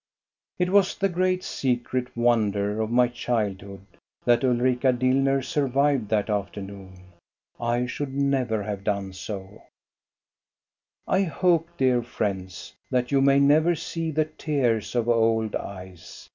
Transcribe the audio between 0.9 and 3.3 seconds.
the great, secret wonder of my